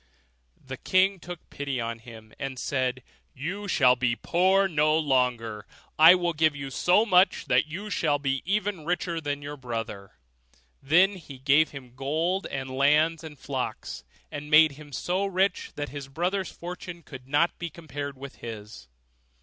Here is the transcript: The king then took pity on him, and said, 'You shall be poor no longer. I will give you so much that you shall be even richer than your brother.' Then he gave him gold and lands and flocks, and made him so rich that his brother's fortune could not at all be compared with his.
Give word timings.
The 0.65 0.77
king 0.77 1.11
then 1.11 1.19
took 1.19 1.47
pity 1.51 1.79
on 1.79 1.99
him, 1.99 2.33
and 2.39 2.57
said, 2.57 3.03
'You 3.35 3.67
shall 3.67 3.95
be 3.95 4.15
poor 4.15 4.67
no 4.67 4.97
longer. 4.97 5.67
I 5.99 6.15
will 6.15 6.33
give 6.33 6.55
you 6.55 6.71
so 6.71 7.05
much 7.05 7.45
that 7.45 7.67
you 7.67 7.91
shall 7.91 8.17
be 8.17 8.41
even 8.43 8.83
richer 8.83 9.21
than 9.21 9.43
your 9.43 9.57
brother.' 9.57 10.13
Then 10.81 11.17
he 11.17 11.37
gave 11.37 11.69
him 11.69 11.93
gold 11.95 12.47
and 12.47 12.71
lands 12.71 13.23
and 13.23 13.37
flocks, 13.37 14.03
and 14.31 14.49
made 14.49 14.71
him 14.71 14.91
so 14.91 15.23
rich 15.27 15.71
that 15.75 15.89
his 15.89 16.07
brother's 16.07 16.51
fortune 16.51 17.03
could 17.03 17.27
not 17.27 17.51
at 17.51 17.51
all 17.51 17.55
be 17.59 17.69
compared 17.69 18.17
with 18.17 18.37
his. 18.37 18.87